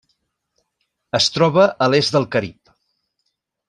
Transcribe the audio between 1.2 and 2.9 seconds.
troba a l'est del Carib.